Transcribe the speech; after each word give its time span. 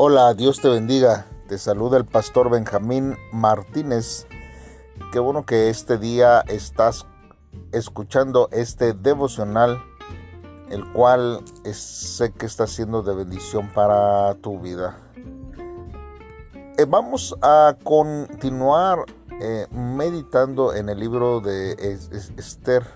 Hola, 0.00 0.32
Dios 0.34 0.60
te 0.60 0.68
bendiga. 0.68 1.26
Te 1.48 1.58
saluda 1.58 1.96
el 1.96 2.04
pastor 2.04 2.50
Benjamín 2.50 3.16
Martínez. 3.32 4.28
Qué 5.12 5.18
bueno 5.18 5.44
que 5.44 5.70
este 5.70 5.98
día 5.98 6.44
estás 6.46 7.04
escuchando 7.72 8.48
este 8.52 8.92
devocional, 8.92 9.82
el 10.70 10.88
cual 10.92 11.42
sé 11.72 12.30
que 12.30 12.46
está 12.46 12.68
siendo 12.68 13.02
de 13.02 13.12
bendición 13.12 13.72
para 13.74 14.36
tu 14.36 14.60
vida. 14.60 15.00
Eh, 16.76 16.86
vamos 16.88 17.34
a 17.42 17.76
continuar 17.82 19.00
eh, 19.40 19.66
meditando 19.72 20.76
en 20.76 20.90
el 20.90 21.00
libro 21.00 21.40
de 21.40 21.72
Esther. 22.36 22.86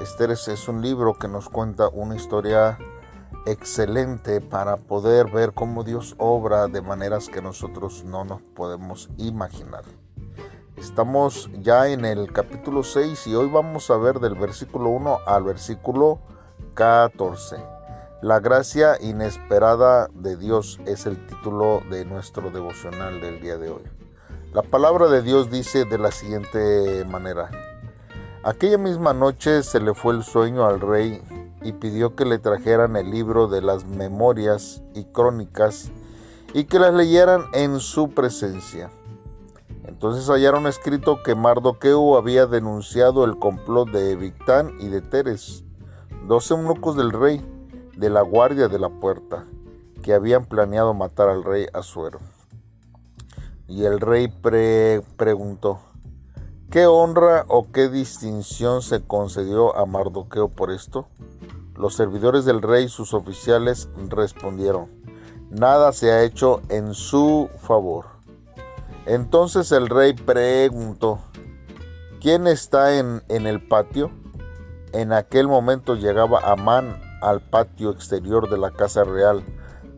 Esther 0.00 0.30
es 0.30 0.66
un 0.66 0.80
libro 0.80 1.12
que 1.12 1.28
nos 1.28 1.50
cuenta 1.50 1.90
una 1.90 2.16
historia 2.16 2.78
excelente 3.46 4.40
para 4.40 4.76
poder 4.76 5.30
ver 5.30 5.52
cómo 5.52 5.84
Dios 5.84 6.14
obra 6.18 6.68
de 6.68 6.82
maneras 6.82 7.28
que 7.28 7.42
nosotros 7.42 8.04
no 8.04 8.24
nos 8.24 8.40
podemos 8.42 9.10
imaginar. 9.16 9.84
Estamos 10.76 11.50
ya 11.60 11.88
en 11.88 12.04
el 12.04 12.32
capítulo 12.32 12.82
6 12.82 13.26
y 13.26 13.34
hoy 13.34 13.48
vamos 13.48 13.90
a 13.90 13.96
ver 13.96 14.20
del 14.20 14.34
versículo 14.34 14.90
1 14.90 15.20
al 15.26 15.44
versículo 15.44 16.20
14. 16.74 17.56
La 18.22 18.40
gracia 18.40 18.96
inesperada 19.00 20.08
de 20.14 20.36
Dios 20.36 20.80
es 20.86 21.06
el 21.06 21.26
título 21.26 21.82
de 21.90 22.04
nuestro 22.04 22.50
devocional 22.50 23.20
del 23.20 23.40
día 23.40 23.58
de 23.58 23.70
hoy. 23.70 23.82
La 24.52 24.62
palabra 24.62 25.08
de 25.08 25.22
Dios 25.22 25.50
dice 25.50 25.84
de 25.84 25.98
la 25.98 26.10
siguiente 26.10 27.04
manera. 27.04 27.50
Aquella 28.44 28.78
misma 28.78 29.12
noche 29.12 29.62
se 29.62 29.80
le 29.80 29.94
fue 29.94 30.14
el 30.14 30.22
sueño 30.22 30.66
al 30.66 30.80
rey 30.80 31.22
y 31.64 31.72
pidió 31.72 32.14
que 32.16 32.24
le 32.24 32.38
trajeran 32.38 32.96
el 32.96 33.10
libro 33.10 33.48
de 33.48 33.62
las 33.62 33.84
memorias 33.86 34.82
y 34.94 35.04
crónicas 35.04 35.90
y 36.54 36.64
que 36.64 36.78
las 36.78 36.94
leyeran 36.94 37.44
en 37.52 37.80
su 37.80 38.10
presencia. 38.10 38.90
Entonces 39.84 40.28
hallaron 40.28 40.66
escrito 40.66 41.22
que 41.22 41.34
Mardoqueo 41.34 42.16
había 42.16 42.46
denunciado 42.46 43.24
el 43.24 43.38
complot 43.38 43.90
de 43.90 44.16
Victán 44.16 44.72
y 44.80 44.88
de 44.88 45.00
Teres, 45.00 45.64
dos 46.26 46.50
eunucos 46.50 46.96
del 46.96 47.10
rey, 47.10 47.44
de 47.96 48.10
la 48.10 48.22
guardia 48.22 48.68
de 48.68 48.78
la 48.78 48.88
puerta, 48.88 49.44
que 50.02 50.14
habían 50.14 50.44
planeado 50.44 50.94
matar 50.94 51.28
al 51.28 51.44
rey 51.44 51.66
Asuero. 51.72 52.20
Y 53.68 53.84
el 53.84 54.00
rey 54.00 54.28
preguntó, 55.16 55.80
¿qué 56.70 56.86
honra 56.86 57.44
o 57.48 57.70
qué 57.72 57.88
distinción 57.88 58.82
se 58.82 59.02
concedió 59.02 59.76
a 59.76 59.86
Mardoqueo 59.86 60.48
por 60.48 60.70
esto? 60.70 61.06
Los 61.76 61.94
servidores 61.94 62.44
del 62.44 62.62
rey, 62.62 62.88
sus 62.88 63.14
oficiales, 63.14 63.88
respondieron, 64.08 64.90
nada 65.50 65.92
se 65.92 66.12
ha 66.12 66.22
hecho 66.22 66.60
en 66.68 66.94
su 66.94 67.48
favor. 67.58 68.06
Entonces 69.06 69.72
el 69.72 69.88
rey 69.88 70.12
preguntó, 70.12 71.18
¿quién 72.20 72.46
está 72.46 72.98
en, 72.98 73.22
en 73.28 73.46
el 73.46 73.66
patio? 73.66 74.10
En 74.92 75.12
aquel 75.12 75.48
momento 75.48 75.94
llegaba 75.94 76.40
Amán 76.52 77.00
al 77.22 77.40
patio 77.40 77.90
exterior 77.90 78.50
de 78.50 78.58
la 78.58 78.70
casa 78.70 79.04
real 79.04 79.42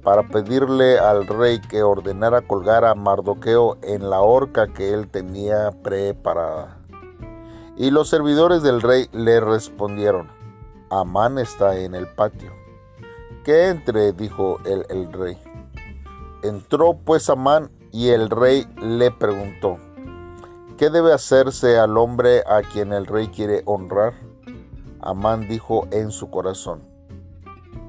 para 0.05 0.29
pedirle 0.29 0.99
al 0.99 1.27
rey 1.27 1.61
que 1.61 1.83
ordenara 1.83 2.43
colgar 2.43 2.85
a 2.85 2.95
Mardoqueo 2.95 3.79
en 3.83 4.11
la 4.11 4.21
horca 4.21 4.69
que 4.69 4.93
él 4.93 5.09
tenía 5.09 5.71
preparada. 5.83 6.77
Y 7.77 7.91
los 7.91 8.09
servidores 8.09 8.63
del 8.63 8.83
rey 8.83 9.09
le 9.13 9.41
respondieron, 9.41 10.31
Amán 11.01 11.39
está 11.39 11.77
en 11.77 11.97
el 11.97 12.07
patio. 12.07 12.53
Que 13.43 13.69
entre, 13.69 14.13
dijo 14.13 14.59
el, 14.65 14.87
el 14.89 15.13
rey. 15.13 15.37
Entró 16.45 16.97
pues 17.05 17.29
Amán 17.29 17.73
y 17.91 18.11
el 18.11 18.31
rey 18.31 18.65
le 18.81 19.11
preguntó, 19.11 19.79
¿qué 20.79 20.91
debe 20.91 21.13
hacerse 21.13 21.79
al 21.79 21.99
hombre 21.99 22.45
a 22.47 22.63
quien 22.63 22.93
el 22.93 23.07
rey 23.07 23.27
quiere 23.27 23.63
honrar? 23.65 24.15
Amán 25.01 25.49
dijo 25.49 25.89
en 25.91 26.13
su 26.13 26.31
corazón, 26.31 26.85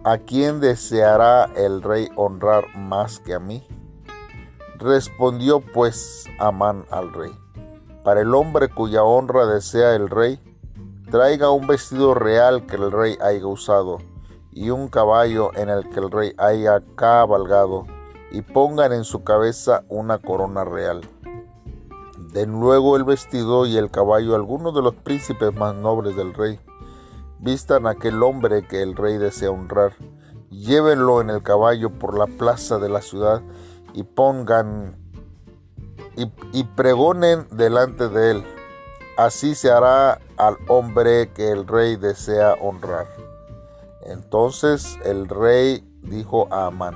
¿a 0.04 0.18
quién 0.18 0.60
deseará 0.60 1.46
el 1.56 1.84
rey 1.84 2.10
honrar 2.16 2.76
más 2.76 3.20
que 3.20 3.36
a 3.36 3.40
mí? 3.40 3.68
Respondió 4.80 5.60
pues 5.62 6.26
Amán 6.40 6.86
al 6.90 7.14
rey, 7.14 7.32
para 8.04 8.22
el 8.22 8.34
hombre 8.34 8.68
cuya 8.68 9.04
honra 9.04 9.46
desea 9.46 9.94
el 9.94 10.10
rey, 10.10 10.40
traiga 11.16 11.50
un 11.50 11.66
vestido 11.66 12.14
real 12.14 12.66
que 12.66 12.76
el 12.76 12.92
rey 12.92 13.18
haya 13.22 13.48
usado 13.48 14.00
y 14.52 14.70
un 14.70 14.90
caballo 14.90 15.56
en 15.56 15.70
el 15.70 15.90
que 15.90 16.02
el 16.02 16.12
rey 16.12 16.34
haya 16.38 16.84
cabalgado 16.98 17.86
y 18.32 18.42
pongan 18.42 18.92
en 18.92 19.06
su 19.06 19.24
cabeza 19.24 19.86
una 19.88 20.18
corona 20.18 20.66
real. 20.66 21.10
Den 22.34 22.60
luego 22.60 22.98
el 22.98 23.06
vestido 23.06 23.66
y 23.66 23.78
el 23.78 23.92
caballo 23.92 24.34
a 24.34 24.36
algunos 24.36 24.76
de 24.76 24.82
los 24.82 24.94
príncipes 24.94 25.56
más 25.56 25.74
nobles 25.74 26.18
del 26.18 26.34
rey. 26.34 26.60
Vistan 27.40 27.88
a 27.88 27.92
aquel 27.92 28.22
hombre 28.22 28.68
que 28.68 28.82
el 28.82 28.94
rey 28.94 29.18
desea 29.18 29.52
honrar. 29.52 29.94
Llévenlo 30.50 31.22
en 31.22 31.30
el 31.30 31.42
caballo 31.44 31.92
por 31.98 32.20
la 32.20 32.28
plaza 32.28 32.78
de 32.78 32.90
la 32.90 33.02
ciudad 33.02 33.42
y 33.94 34.04
pongan 34.04 34.98
y, 36.18 36.30
y 36.52 36.66
pregonen 36.66 37.48
delante 37.52 38.10
de 38.10 38.32
él 38.32 38.55
Así 39.18 39.56
se 39.56 39.72
hará 39.72 40.20
al 40.36 40.58
hombre 40.68 41.32
que 41.32 41.50
el 41.50 41.66
rey 41.66 41.96
desea 41.96 42.56
honrar. 42.60 43.08
Entonces 44.02 45.00
el 45.06 45.30
rey 45.30 45.88
dijo 46.02 46.50
a 46.52 46.68
Amán, 46.68 46.96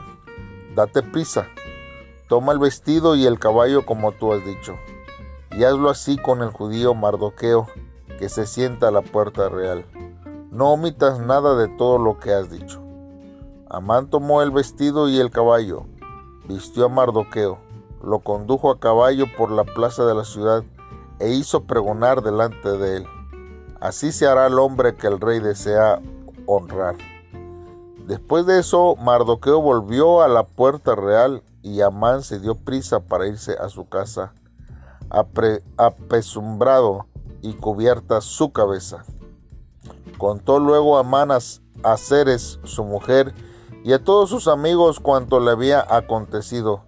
date 0.75 1.01
prisa, 1.01 1.47
toma 2.27 2.51
el 2.51 2.59
vestido 2.59 3.15
y 3.15 3.25
el 3.25 3.39
caballo 3.39 3.85
como 3.85 4.11
tú 4.11 4.33
has 4.33 4.43
dicho, 4.43 4.75
y 5.51 5.63
hazlo 5.63 5.89
así 5.89 6.17
con 6.17 6.41
el 6.41 6.49
judío 6.49 6.93
Mardoqueo, 6.93 7.67
que 8.19 8.27
se 8.27 8.45
sienta 8.45 8.89
a 8.89 8.91
la 8.91 9.01
puerta 9.01 9.47
real. 9.47 9.85
No 10.51 10.73
omitas 10.73 11.19
nada 11.19 11.55
de 11.55 11.69
todo 11.69 11.99
lo 11.99 12.19
que 12.19 12.33
has 12.33 12.51
dicho. 12.51 12.81
Amán 13.69 14.09
tomó 14.09 14.41
el 14.41 14.51
vestido 14.51 15.07
y 15.07 15.19
el 15.19 15.31
caballo, 15.31 15.85
vistió 16.49 16.87
a 16.87 16.89
Mardoqueo, 16.89 17.59
lo 18.03 18.19
condujo 18.19 18.71
a 18.71 18.79
caballo 18.79 19.25
por 19.37 19.51
la 19.51 19.63
plaza 19.63 20.05
de 20.05 20.15
la 20.15 20.25
ciudad, 20.25 20.63
e 21.19 21.29
hizo 21.29 21.63
pregonar 21.63 22.21
delante 22.21 22.77
de 22.77 22.97
él. 22.97 23.07
Así 23.79 24.11
se 24.11 24.27
hará 24.27 24.47
el 24.47 24.59
hombre 24.59 24.95
que 24.95 25.07
el 25.07 25.19
rey 25.19 25.39
desea 25.39 26.01
honrar. 26.45 26.95
Después 28.07 28.45
de 28.45 28.59
eso, 28.59 28.95
Mardoqueo 28.95 29.61
volvió 29.61 30.21
a 30.21 30.27
la 30.27 30.43
puerta 30.43 30.95
real 30.95 31.43
y 31.61 31.81
Amán 31.81 32.23
se 32.23 32.39
dio 32.39 32.55
prisa 32.55 33.01
para 33.01 33.27
irse 33.27 33.53
a 33.53 33.69
su 33.69 33.87
casa, 33.87 34.33
apesumbrado 35.77 37.05
y 37.41 37.53
cubierta 37.53 38.21
su 38.21 38.51
cabeza. 38.51 39.05
Contó 40.17 40.59
luego 40.59 40.97
Amán 40.97 41.29
a 41.31 41.97
Ceres, 41.97 42.59
su 42.63 42.83
mujer, 42.83 43.33
y 43.83 43.93
a 43.93 44.03
todos 44.03 44.29
sus 44.29 44.47
amigos 44.47 44.99
cuanto 44.99 45.39
le 45.39 45.51
había 45.51 45.85
acontecido. 45.87 46.81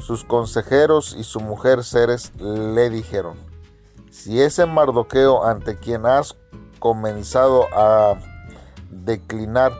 Sus 0.00 0.24
consejeros 0.24 1.16
y 1.18 1.24
su 1.24 1.40
mujer 1.40 1.82
Ceres 1.84 2.32
le 2.38 2.90
dijeron, 2.90 3.38
si 4.16 4.40
ese 4.40 4.64
Mardoqueo 4.64 5.44
ante 5.44 5.76
quien 5.76 6.06
has 6.06 6.36
comenzado 6.78 7.66
a 7.74 8.14
declinar 8.90 9.72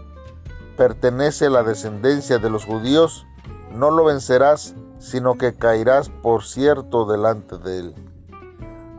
pertenece 0.77 1.47
a 1.47 1.51
la 1.51 1.63
descendencia 1.63 2.39
de 2.39 2.51
los 2.51 2.67
judíos, 2.67 3.27
no 3.73 3.91
lo 3.91 4.05
vencerás, 4.05 4.75
sino 4.99 5.39
que 5.39 5.55
caerás 5.55 6.11
por 6.11 6.45
cierto 6.45 7.07
delante 7.07 7.57
de 7.57 7.79
él. 7.79 7.95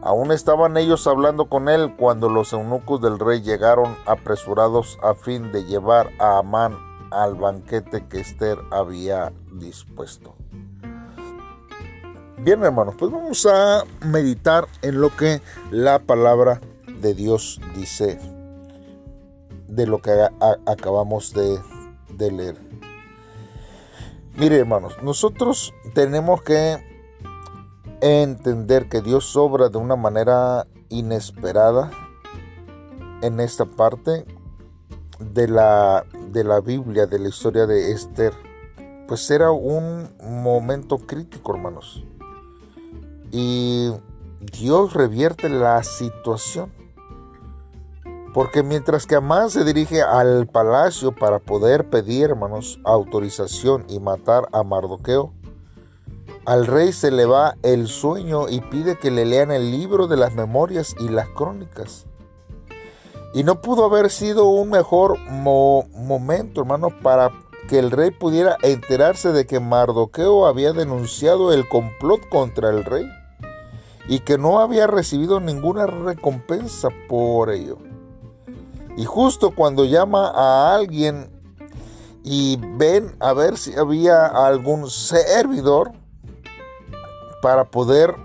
Aún 0.02 0.32
estaban 0.32 0.76
ellos 0.76 1.06
hablando 1.06 1.46
con 1.46 1.70
él 1.70 1.96
cuando 1.98 2.30
los 2.30 2.52
eunucos 2.52 3.00
del 3.00 3.20
rey 3.20 3.42
llegaron 3.42 3.96
apresurados 4.08 4.98
a 5.04 5.14
fin 5.14 5.52
de 5.52 5.66
llevar 5.66 6.10
a 6.20 6.40
Amán 6.40 6.76
al 7.12 7.36
banquete 7.36 8.08
que 8.08 8.22
Esther 8.22 8.58
había 8.72 9.32
dispuesto. 9.54 10.37
Bien, 12.48 12.64
hermanos, 12.64 12.96
pues 12.98 13.12
vamos 13.12 13.46
a 13.46 13.84
meditar 14.06 14.70
en 14.82 15.02
lo 15.02 15.14
que 15.14 15.42
la 15.70 16.00
palabra 16.00 16.62
de 17.02 17.14
Dios 17.14 17.60
dice 17.76 18.18
de 19.68 19.86
lo 19.86 20.02
que 20.02 20.14
acabamos 20.66 21.34
de, 21.34 21.60
de 22.16 22.32
leer. 22.32 22.56
Mire, 24.38 24.60
hermanos, 24.60 24.94
nosotros 25.04 25.74
tenemos 25.94 26.42
que 26.42 26.78
entender 28.00 28.88
que 28.88 29.02
Dios 29.02 29.36
obra 29.36 29.68
de 29.68 29.80
una 29.80 29.98
manera 29.98 30.68
inesperada 30.88 31.92
en 33.24 33.42
esta 33.42 33.66
parte 33.66 34.24
de 35.20 35.50
la, 35.50 36.06
de 36.30 36.46
la 36.46 36.62
Biblia, 36.62 37.08
de 37.08 37.20
la 37.20 37.28
historia 37.28 37.68
de 37.68 37.92
Esther. 37.92 38.32
Pues 39.06 39.30
era 39.32 39.52
un 39.52 40.16
momento 40.22 40.98
crítico, 41.00 41.54
hermanos 41.54 42.06
y 43.32 43.92
Dios 44.40 44.94
revierte 44.94 45.50
la 45.50 45.84
situación. 45.84 46.72
Porque 48.34 48.62
mientras 48.62 49.08
que 49.08 49.16
Amán 49.16 49.50
se 49.50 49.64
dirige 49.64 50.02
al 50.04 50.48
palacio 50.48 51.12
para 51.12 51.40
poder 51.40 51.90
pedir, 51.90 52.26
hermanos, 52.30 52.80
autorización 52.84 53.86
y 53.90 54.00
matar 54.00 54.48
a 54.52 54.64
Mardoqueo, 54.64 55.34
al 56.46 56.68
rey 56.68 56.94
se 56.94 57.10
le 57.10 57.26
va 57.26 57.56
el 57.64 57.88
sueño 57.88 58.48
y 58.48 58.62
pide 58.62 58.98
que 58.98 59.12
le 59.12 59.26
lean 59.26 59.52
el 59.52 59.72
libro 59.72 60.08
de 60.08 60.18
las 60.18 60.36
memorias 60.36 60.96
y 61.00 61.10
las 61.10 61.28
crónicas. 61.30 62.06
Y 63.34 63.44
no 63.44 63.60
pudo 63.62 63.86
haber 63.86 64.10
sido 64.10 64.46
un 64.46 64.70
mejor 64.70 65.18
momento, 65.20 66.62
hermano, 66.62 66.90
para 67.02 67.32
que 67.68 67.80
el 67.80 67.92
rey 67.92 68.12
pudiera 68.12 68.56
enterarse 68.62 69.32
de 69.32 69.46
que 69.46 69.60
Mardoqueo 69.60 70.46
había 70.46 70.74
denunciado 70.74 71.52
el 71.52 71.68
complot 71.68 72.30
contra 72.30 72.70
el 72.70 72.86
rey 72.86 73.06
y 74.08 74.20
que 74.20 74.38
no 74.38 74.60
había 74.60 74.88
recibido 74.88 75.40
ninguna 75.40 75.86
recompensa 75.86 76.90
por 77.08 77.50
ello. 77.50 77.78
Y 78.96 79.06
justo 79.06 79.52
cuando 79.52 79.86
llama 79.86 80.32
a 80.34 80.74
alguien 80.76 81.30
y 82.24 82.58
ven 82.78 83.16
a 83.20 83.34
ver 83.34 83.58
si 83.58 83.76
había 83.76 84.26
algún 84.26 84.90
servidor 84.90 85.92
para 87.42 87.70
poder 87.70 88.16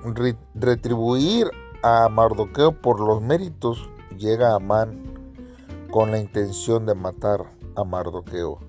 retribuir 0.54 1.50
a 1.82 2.08
Mardoqueo 2.08 2.80
por 2.80 3.00
los 3.00 3.20
méritos, 3.20 3.90
llega 4.16 4.54
Amán 4.54 5.02
con 5.90 6.10
la 6.10 6.18
intención 6.18 6.86
de 6.86 6.94
matar 6.94 7.44
a 7.76 7.84
Mardoqueo. 7.84 8.60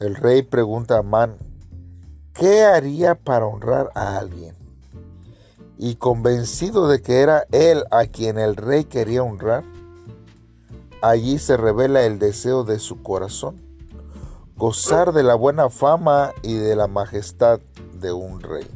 El 0.00 0.16
rey 0.16 0.42
pregunta 0.42 0.96
a 0.96 1.00
Amán, 1.00 1.36
¿qué 2.34 2.64
haría 2.64 3.14
para 3.14 3.46
honrar 3.46 3.90
a 3.94 4.18
alguien? 4.18 4.55
Y 5.78 5.96
convencido 5.96 6.88
de 6.88 7.02
que 7.02 7.20
era 7.20 7.46
él 7.52 7.84
a 7.90 8.06
quien 8.06 8.38
el 8.38 8.56
rey 8.56 8.84
quería 8.84 9.22
honrar, 9.22 9.64
Allí 11.02 11.38
se 11.38 11.58
revela 11.58 12.04
el 12.04 12.18
deseo 12.18 12.64
de 12.64 12.78
su 12.78 13.02
corazón, 13.02 13.60
gozar 14.56 15.12
de 15.12 15.22
la 15.22 15.34
buena 15.34 15.68
fama 15.68 16.32
y 16.42 16.54
de 16.54 16.74
la 16.74 16.86
majestad 16.86 17.60
de 18.00 18.12
un 18.12 18.40
rey. 18.40 18.66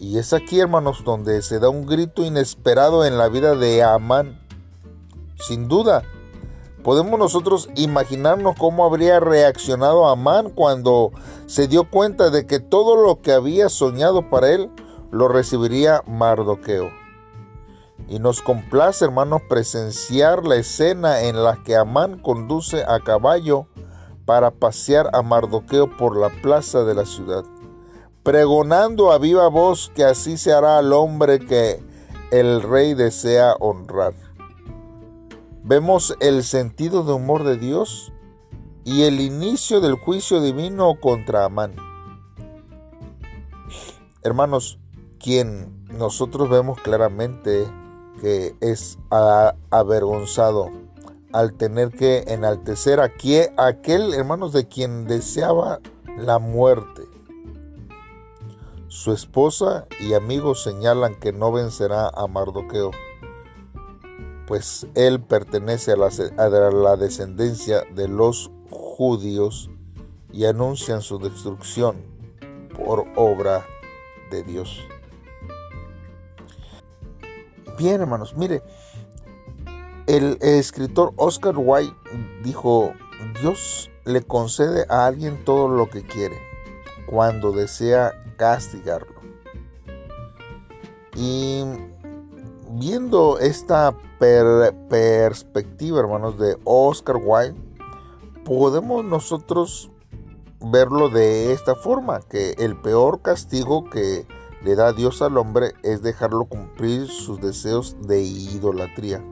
Y 0.00 0.18
es 0.18 0.32
aquí, 0.32 0.58
hermanos, 0.58 1.04
donde 1.04 1.42
se 1.42 1.60
da 1.60 1.68
un 1.68 1.86
grito 1.86 2.24
inesperado 2.24 3.04
en 3.04 3.18
la 3.18 3.28
vida 3.28 3.54
de 3.54 3.82
Amán. 3.82 4.40
Sin 5.36 5.68
duda, 5.68 6.02
podemos 6.82 7.18
nosotros 7.18 7.68
imaginarnos 7.76 8.56
cómo 8.58 8.86
habría 8.86 9.20
reaccionado 9.20 10.08
Amán 10.08 10.50
cuando 10.50 11.12
se 11.46 11.68
dio 11.68 11.88
cuenta 11.90 12.30
de 12.30 12.46
que 12.46 12.58
todo 12.58 12.96
lo 12.96 13.20
que 13.20 13.32
había 13.32 13.68
soñado 13.68 14.30
para 14.30 14.50
él 14.50 14.70
lo 15.12 15.28
recibiría 15.28 16.02
Mardoqueo. 16.06 16.90
Y 18.08 18.18
nos 18.18 18.42
complace, 18.42 19.04
hermanos, 19.04 19.42
presenciar 19.48 20.44
la 20.44 20.56
escena 20.56 21.20
en 21.22 21.44
la 21.44 21.62
que 21.62 21.76
Amán 21.76 22.18
conduce 22.18 22.82
a 22.82 22.98
caballo 22.98 23.68
para 24.24 24.50
pasear 24.50 25.10
a 25.12 25.22
Mardoqueo 25.22 25.96
por 25.96 26.16
la 26.16 26.30
plaza 26.30 26.82
de 26.84 26.94
la 26.94 27.04
ciudad, 27.04 27.44
pregonando 28.22 29.12
a 29.12 29.18
viva 29.18 29.48
voz 29.48 29.92
que 29.94 30.02
así 30.02 30.38
se 30.38 30.52
hará 30.52 30.78
al 30.78 30.92
hombre 30.94 31.38
que 31.38 31.84
el 32.30 32.62
rey 32.62 32.94
desea 32.94 33.54
honrar. 33.60 34.14
Vemos 35.62 36.16
el 36.20 36.42
sentido 36.42 37.04
de 37.04 37.12
humor 37.12 37.44
de 37.44 37.58
Dios 37.58 38.12
y 38.84 39.02
el 39.02 39.20
inicio 39.20 39.80
del 39.80 39.94
juicio 39.94 40.40
divino 40.40 40.98
contra 41.00 41.44
Amán. 41.44 41.76
Hermanos, 44.22 44.78
quien 45.22 45.86
nosotros 45.88 46.50
vemos 46.50 46.80
claramente 46.80 47.66
que 48.20 48.54
es 48.60 48.98
avergonzado 49.70 50.70
al 51.32 51.54
tener 51.54 51.90
que 51.90 52.24
enaltecer 52.28 53.00
a 53.00 53.04
aquel, 53.04 54.14
hermanos, 54.14 54.52
de 54.52 54.68
quien 54.68 55.06
deseaba 55.06 55.80
la 56.18 56.38
muerte. 56.38 57.02
Su 58.88 59.12
esposa 59.12 59.86
y 60.00 60.12
amigos 60.12 60.62
señalan 60.62 61.14
que 61.14 61.32
no 61.32 61.50
vencerá 61.50 62.08
a 62.08 62.26
Mardoqueo, 62.26 62.90
pues 64.46 64.86
él 64.94 65.22
pertenece 65.22 65.92
a 65.92 65.94
a 65.94 66.48
la 66.48 66.96
descendencia 66.96 67.84
de 67.94 68.08
los 68.08 68.50
judíos 68.70 69.70
y 70.30 70.44
anuncian 70.44 71.00
su 71.00 71.18
destrucción 71.18 71.96
por 72.76 73.06
obra 73.16 73.64
de 74.30 74.42
Dios. 74.42 74.80
Bien, 77.78 78.00
hermanos, 78.00 78.34
mire, 78.36 78.62
el 80.06 80.36
escritor 80.40 81.12
Oscar 81.16 81.54
Wilde 81.56 81.94
dijo, 82.42 82.92
Dios 83.40 83.90
le 84.04 84.22
concede 84.22 84.84
a 84.88 85.06
alguien 85.06 85.44
todo 85.44 85.68
lo 85.68 85.88
que 85.88 86.02
quiere 86.02 86.36
cuando 87.06 87.52
desea 87.52 88.12
castigarlo. 88.36 89.20
Y 91.14 91.62
viendo 92.70 93.38
esta 93.38 93.96
perspectiva, 94.18 96.00
hermanos, 96.00 96.38
de 96.38 96.56
Oscar 96.64 97.16
Wilde, 97.16 97.60
podemos 98.44 99.04
nosotros 99.04 99.90
verlo 100.60 101.08
de 101.08 101.52
esta 101.52 101.74
forma, 101.74 102.20
que 102.20 102.52
el 102.58 102.76
peor 102.76 103.20
castigo 103.22 103.88
que 103.90 104.26
le 104.64 104.76
da 104.76 104.92
Dios 104.92 105.22
al 105.22 105.38
hombre 105.38 105.74
es 105.82 106.02
dejarlo 106.02 106.44
cumplir 106.44 107.08
sus 107.08 107.40
deseos 107.40 107.96
de 108.06 108.22
idolatría. 108.22 109.24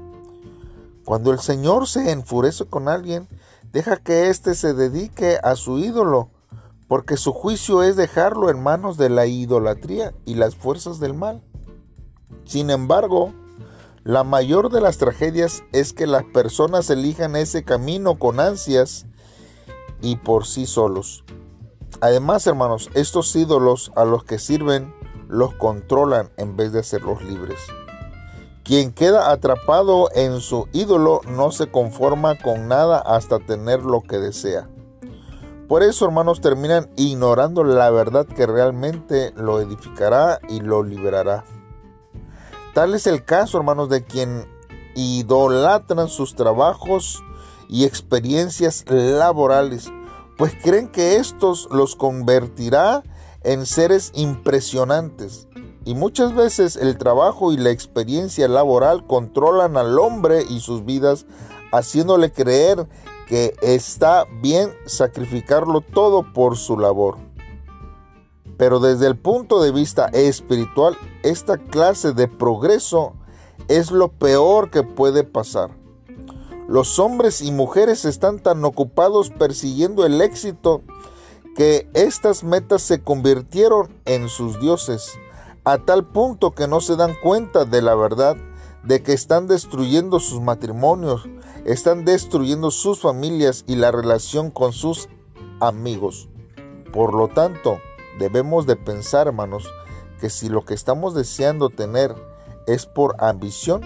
Cuando 1.04 1.32
el 1.32 1.38
Señor 1.38 1.86
se 1.86 2.10
enfurece 2.10 2.66
con 2.66 2.88
alguien, 2.88 3.28
deja 3.72 3.96
que 3.96 4.28
éste 4.28 4.54
se 4.54 4.74
dedique 4.74 5.38
a 5.42 5.56
su 5.56 5.78
ídolo, 5.78 6.30
porque 6.88 7.16
su 7.16 7.32
juicio 7.32 7.82
es 7.82 7.96
dejarlo 7.96 8.50
en 8.50 8.62
manos 8.62 8.96
de 8.96 9.08
la 9.08 9.26
idolatría 9.26 10.12
y 10.24 10.34
las 10.34 10.56
fuerzas 10.56 10.98
del 10.98 11.14
mal. 11.14 11.42
Sin 12.44 12.70
embargo, 12.70 13.32
la 14.02 14.24
mayor 14.24 14.70
de 14.70 14.80
las 14.80 14.98
tragedias 14.98 15.62
es 15.72 15.92
que 15.92 16.06
las 16.06 16.24
personas 16.24 16.90
elijan 16.90 17.36
ese 17.36 17.64
camino 17.64 18.18
con 18.18 18.40
ansias 18.40 19.06
y 20.00 20.16
por 20.16 20.46
sí 20.46 20.66
solos. 20.66 21.24
Además, 22.00 22.46
hermanos, 22.46 22.90
estos 22.94 23.36
ídolos 23.36 23.92
a 23.94 24.04
los 24.04 24.24
que 24.24 24.38
sirven 24.38 24.92
los 25.30 25.54
controlan 25.54 26.30
en 26.36 26.56
vez 26.56 26.72
de 26.72 26.80
hacerlos 26.80 27.22
libres. 27.22 27.60
Quien 28.64 28.92
queda 28.92 29.30
atrapado 29.30 30.10
en 30.14 30.40
su 30.40 30.68
ídolo 30.72 31.22
no 31.26 31.50
se 31.50 31.70
conforma 31.70 32.36
con 32.36 32.68
nada 32.68 32.98
hasta 32.98 33.38
tener 33.38 33.82
lo 33.82 34.02
que 34.02 34.18
desea. 34.18 34.68
Por 35.68 35.82
eso, 35.82 36.04
hermanos, 36.04 36.40
terminan 36.40 36.90
ignorando 36.96 37.64
la 37.64 37.90
verdad 37.90 38.26
que 38.26 38.46
realmente 38.46 39.32
lo 39.36 39.60
edificará 39.60 40.40
y 40.48 40.60
lo 40.60 40.82
liberará. 40.82 41.44
Tal 42.74 42.94
es 42.94 43.06
el 43.06 43.24
caso, 43.24 43.58
hermanos, 43.58 43.88
de 43.88 44.04
quien 44.04 44.46
idolatran 44.94 46.08
sus 46.08 46.34
trabajos 46.34 47.22
y 47.68 47.84
experiencias 47.84 48.84
laborales, 48.88 49.90
pues 50.36 50.54
creen 50.60 50.88
que 50.88 51.16
estos 51.16 51.68
los 51.70 51.96
convertirá 51.96 53.02
en 53.42 53.66
seres 53.66 54.12
impresionantes. 54.14 55.48
Y 55.84 55.94
muchas 55.94 56.34
veces 56.34 56.76
el 56.76 56.98
trabajo 56.98 57.52
y 57.52 57.56
la 57.56 57.70
experiencia 57.70 58.48
laboral 58.48 59.06
controlan 59.06 59.76
al 59.76 59.98
hombre 59.98 60.44
y 60.48 60.60
sus 60.60 60.84
vidas, 60.84 61.26
haciéndole 61.72 62.32
creer 62.32 62.86
que 63.26 63.54
está 63.62 64.26
bien 64.42 64.72
sacrificarlo 64.86 65.80
todo 65.80 66.32
por 66.32 66.56
su 66.56 66.78
labor. 66.78 67.16
Pero 68.58 68.78
desde 68.78 69.06
el 69.06 69.16
punto 69.16 69.62
de 69.62 69.72
vista 69.72 70.06
espiritual, 70.06 70.98
esta 71.22 71.56
clase 71.56 72.12
de 72.12 72.28
progreso 72.28 73.14
es 73.68 73.90
lo 73.90 74.08
peor 74.08 74.70
que 74.70 74.82
puede 74.82 75.24
pasar. 75.24 75.70
Los 76.68 76.98
hombres 76.98 77.40
y 77.40 77.52
mujeres 77.52 78.04
están 78.04 78.38
tan 78.38 78.64
ocupados 78.64 79.30
persiguiendo 79.30 80.04
el 80.04 80.20
éxito 80.20 80.82
que 81.56 81.88
estas 81.94 82.44
metas 82.44 82.82
se 82.82 83.02
convirtieron 83.02 83.94
en 84.04 84.28
sus 84.28 84.60
dioses, 84.60 85.18
a 85.64 85.78
tal 85.78 86.06
punto 86.06 86.52
que 86.52 86.68
no 86.68 86.80
se 86.80 86.96
dan 86.96 87.14
cuenta 87.22 87.64
de 87.64 87.82
la 87.82 87.94
verdad 87.94 88.36
de 88.82 89.02
que 89.02 89.12
están 89.12 89.46
destruyendo 89.46 90.20
sus 90.20 90.40
matrimonios, 90.40 91.28
están 91.64 92.04
destruyendo 92.04 92.70
sus 92.70 93.00
familias 93.00 93.64
y 93.66 93.76
la 93.76 93.90
relación 93.90 94.50
con 94.50 94.72
sus 94.72 95.08
amigos. 95.60 96.28
Por 96.92 97.14
lo 97.14 97.28
tanto, 97.28 97.78
debemos 98.18 98.66
de 98.66 98.76
pensar, 98.76 99.26
hermanos, 99.26 99.70
que 100.20 100.30
si 100.30 100.48
lo 100.48 100.64
que 100.64 100.74
estamos 100.74 101.14
deseando 101.14 101.68
tener 101.68 102.14
es 102.66 102.86
por 102.86 103.16
ambición, 103.18 103.82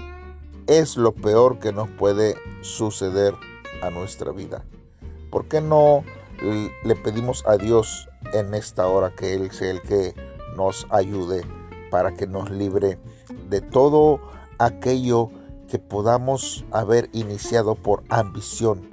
es 0.67 0.97
lo 0.97 1.13
peor 1.13 1.59
que 1.59 1.73
nos 1.73 1.89
puede 1.91 2.37
suceder 2.63 3.35
a 3.83 3.91
nuestra 3.91 4.33
vida. 4.33 4.65
¿Por 5.31 5.47
qué 5.47 5.61
no 5.61 6.05
le 6.41 6.97
pedimos 6.97 7.45
a 7.47 7.57
Dios 7.57 8.09
en 8.33 8.55
esta 8.55 8.87
hora 8.87 9.11
que 9.15 9.35
Él 9.35 9.51
sea 9.51 9.71
el 9.71 9.83
que 9.83 10.15
nos 10.57 10.87
ayude 10.91 11.43
para 11.91 12.15
que 12.15 12.27
nos 12.27 12.51
libre 12.51 12.99
de 13.49 13.61
todo 13.61 14.21
aquello 14.59 15.31
que 15.69 15.79
podamos 15.79 16.65
haber 16.71 17.09
iniciado 17.13 17.75
por 17.75 18.05
ambición 18.09 18.91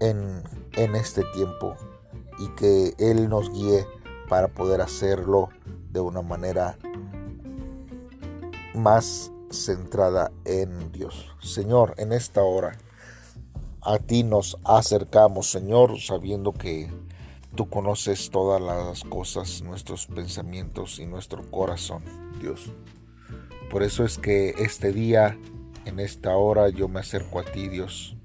en, 0.00 0.42
en 0.72 0.96
este 0.96 1.22
tiempo 1.34 1.76
y 2.38 2.48
que 2.50 2.94
Él 2.98 3.28
nos 3.28 3.50
guíe 3.50 3.86
para 4.28 4.48
poder 4.48 4.80
hacerlo 4.80 5.48
de 5.90 6.00
una 6.00 6.22
manera 6.22 6.78
más 8.74 9.32
centrada 9.50 10.30
en 10.44 10.92
Dios. 10.92 11.34
Señor, 11.40 11.94
en 11.98 12.12
esta 12.12 12.42
hora 12.42 12.78
a 13.82 13.98
ti 13.98 14.22
nos 14.22 14.58
acercamos, 14.64 15.50
Señor, 15.50 16.00
sabiendo 16.00 16.52
que 16.52 16.90
tú 17.54 17.68
conoces 17.68 18.30
todas 18.30 18.60
las 18.60 19.04
cosas, 19.04 19.62
nuestros 19.62 20.06
pensamientos 20.06 20.98
y 20.98 21.06
nuestro 21.06 21.50
corazón, 21.50 22.02
Dios. 22.40 22.72
Por 23.70 23.82
eso 23.82 24.04
es 24.04 24.18
que 24.18 24.50
este 24.58 24.92
día, 24.92 25.38
en 25.84 26.00
esta 26.00 26.36
hora, 26.36 26.68
yo 26.68 26.88
me 26.88 27.00
acerco 27.00 27.40
a 27.40 27.44
ti, 27.44 27.68
Dios. 27.68 28.16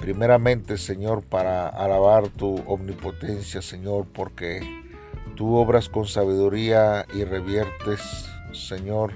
Primeramente, 0.00 0.76
Señor, 0.76 1.24
para 1.24 1.68
alabar 1.68 2.28
tu 2.28 2.56
omnipotencia, 2.66 3.62
Señor, 3.62 4.06
porque 4.12 4.60
tú 5.34 5.54
obras 5.54 5.88
con 5.88 6.06
sabiduría 6.06 7.06
y 7.14 7.24
reviertes, 7.24 8.26
Señor, 8.52 9.14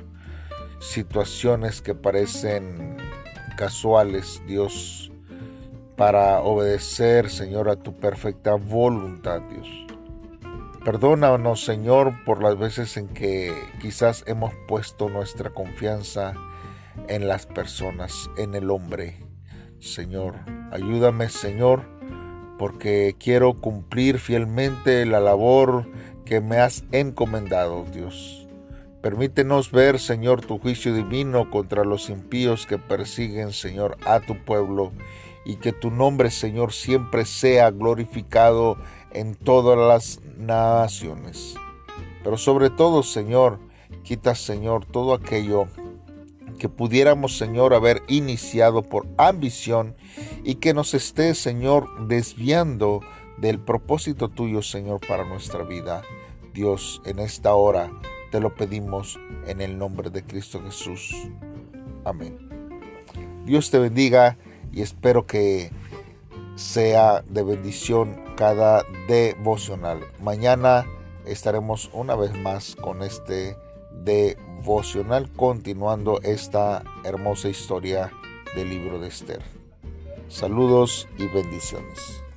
situaciones 0.80 1.82
que 1.82 1.94
parecen 1.94 2.96
casuales, 3.56 4.40
Dios, 4.46 5.07
para 5.98 6.40
obedecer, 6.42 7.28
Señor, 7.28 7.68
a 7.68 7.74
tu 7.74 7.96
perfecta 7.96 8.54
voluntad, 8.54 9.42
Dios. 9.50 9.68
Perdónanos, 10.84 11.64
Señor, 11.64 12.24
por 12.24 12.40
las 12.40 12.56
veces 12.56 12.96
en 12.96 13.08
que 13.08 13.52
quizás 13.82 14.22
hemos 14.28 14.54
puesto 14.68 15.08
nuestra 15.08 15.50
confianza 15.50 16.34
en 17.08 17.26
las 17.26 17.46
personas, 17.46 18.30
en 18.38 18.54
el 18.54 18.70
hombre. 18.70 19.16
Señor, 19.80 20.36
ayúdame, 20.70 21.28
Señor, 21.28 21.82
porque 22.58 23.16
quiero 23.18 23.54
cumplir 23.54 24.20
fielmente 24.20 25.04
la 25.04 25.18
labor 25.18 25.84
que 26.24 26.40
me 26.40 26.58
has 26.58 26.84
encomendado, 26.92 27.84
Dios. 27.92 28.46
Permítenos 29.02 29.72
ver, 29.72 29.98
Señor, 29.98 30.44
tu 30.44 30.58
juicio 30.58 30.94
divino 30.94 31.50
contra 31.50 31.84
los 31.84 32.08
impíos 32.08 32.66
que 32.66 32.78
persiguen, 32.78 33.52
Señor, 33.52 33.96
a 34.06 34.20
tu 34.20 34.36
pueblo, 34.44 34.92
y 35.44 35.56
que 35.56 35.72
tu 35.72 35.90
nombre, 35.90 36.30
Señor, 36.30 36.72
siempre 36.72 37.24
sea 37.24 37.70
glorificado 37.70 38.76
en 39.12 39.34
todas 39.34 39.78
las 39.78 40.20
naciones. 40.36 41.54
Pero 42.22 42.36
sobre 42.36 42.70
todo, 42.70 43.02
Señor, 43.02 43.58
quita, 44.02 44.34
Señor, 44.34 44.84
todo 44.84 45.14
aquello 45.14 45.66
que 46.58 46.68
pudiéramos, 46.68 47.38
Señor, 47.38 47.72
haber 47.72 48.02
iniciado 48.08 48.82
por 48.82 49.06
ambición 49.16 49.94
y 50.44 50.56
que 50.56 50.74
nos 50.74 50.92
esté, 50.94 51.34
Señor, 51.34 52.08
desviando 52.08 53.00
del 53.38 53.60
propósito 53.60 54.28
tuyo, 54.28 54.62
Señor, 54.62 55.00
para 55.06 55.24
nuestra 55.24 55.62
vida. 55.62 56.02
Dios, 56.52 57.00
en 57.04 57.20
esta 57.20 57.54
hora 57.54 57.90
te 58.30 58.40
lo 58.40 58.54
pedimos 58.54 59.18
en 59.46 59.60
el 59.60 59.78
nombre 59.78 60.10
de 60.10 60.24
Cristo 60.24 60.60
Jesús. 60.62 61.14
Amén. 62.04 62.36
Dios 63.44 63.70
te 63.70 63.78
bendiga 63.78 64.36
y 64.78 64.82
espero 64.82 65.26
que 65.26 65.72
sea 66.54 67.22
de 67.22 67.42
bendición 67.42 68.22
cada 68.36 68.84
devocional. 69.08 69.98
Mañana 70.20 70.86
estaremos 71.26 71.90
una 71.92 72.14
vez 72.14 72.32
más 72.38 72.76
con 72.76 73.02
este 73.02 73.56
devocional 74.04 75.32
continuando 75.32 76.20
esta 76.22 76.84
hermosa 77.02 77.48
historia 77.48 78.12
del 78.54 78.70
libro 78.70 79.00
de 79.00 79.08
Esther. 79.08 79.42
Saludos 80.28 81.08
y 81.18 81.26
bendiciones. 81.26 82.27